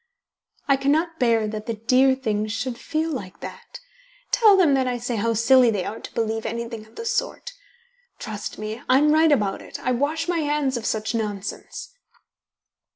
I 0.67 0.77
cannot 0.77 1.19
bear 1.19 1.47
that 1.47 1.67
the 1.67 1.75
dear 1.75 2.15
things 2.15 2.51
should 2.51 2.75
feel 2.79 3.11
like 3.13 3.39
that. 3.41 3.79
Tell 4.31 4.57
them 4.57 4.73
that 4.73 4.87
I 4.87 4.97
say 4.97 5.17
how 5.17 5.35
silly 5.35 5.69
they 5.69 5.85
are 5.85 5.99
to 5.99 6.13
believe 6.15 6.43
anything 6.43 6.87
of 6.87 6.95
the 6.95 7.05
sort. 7.05 7.53
Trust 8.17 8.57
me, 8.57 8.81
I 8.89 8.97
am 8.97 9.11
right 9.11 9.31
about 9.31 9.61
it. 9.61 9.79
I 9.79 9.91
wash 9.91 10.27
my 10.27 10.39
hands 10.39 10.75
of 10.75 10.87
such 10.87 11.13
nonsense." 11.13 11.93